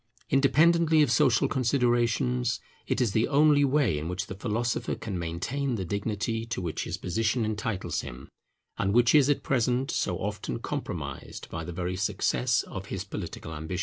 [0.31, 5.75] Independently of social considerations, it is the only way in which the philosopher can maintain
[5.75, 8.27] the dignity to which his position entitles him,
[8.79, 13.53] and which is at present so often compromised by the very success of his political
[13.53, 13.79] ambition.